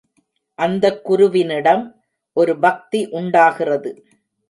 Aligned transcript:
அந்தக் 0.59 1.01
குருவினிடம் 1.09 1.85
ஒரு 2.37 2.59
பக்தி 2.59 3.09
உண்டாகிறது. 3.11 3.91